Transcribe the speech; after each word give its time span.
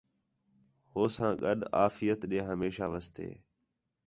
ہو 0.91 1.03
ساں 1.15 1.31
گڈ 1.43 1.59
آفیت 1.85 2.19
ݙے 2.29 2.39
ہمیشاں 2.49 2.89
واسطے 2.93 3.27